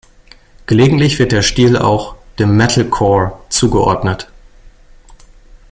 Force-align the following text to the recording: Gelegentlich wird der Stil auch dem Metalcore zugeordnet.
Gelegentlich 0.65 1.19
wird 1.19 1.31
der 1.31 1.43
Stil 1.43 1.77
auch 1.77 2.15
dem 2.39 2.57
Metalcore 2.57 3.33
zugeordnet. 3.49 4.27